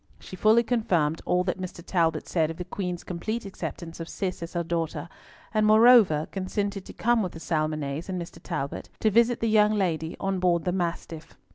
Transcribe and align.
She 0.19 0.35
fully 0.35 0.63
confirmed 0.63 1.21
all 1.27 1.43
that 1.43 1.61
Mr. 1.61 1.85
Talbot 1.85 2.27
said 2.27 2.49
of 2.49 2.57
the 2.57 2.65
Queen's 2.65 3.03
complete 3.03 3.45
acceptance 3.45 3.99
of 3.99 4.09
Cis 4.09 4.41
as 4.41 4.53
her 4.53 4.63
daughter, 4.63 5.07
and 5.53 5.63
moreover 5.63 6.27
consented 6.31 6.85
to 6.85 6.93
come 6.93 7.21
with 7.21 7.33
the 7.33 7.39
Salmonnets 7.39 8.09
and 8.09 8.19
Mr. 8.19 8.39
Talbot, 8.41 8.89
to 8.99 9.11
visit 9.11 9.41
the 9.41 9.47
young 9.49 9.73
lady 9.75 10.17
on 10.19 10.39
board 10.39 10.65
the 10.65 10.71
Mastiff. 10.71 11.37